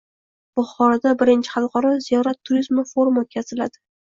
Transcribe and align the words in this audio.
Buxoroda 0.59 1.11
I 1.33 1.35
xalqaro 1.49 1.93
“Ziyorat 2.07 2.41
turizmi” 2.51 2.89
forumi 2.95 3.25
oʻtkaziladi 3.25 3.85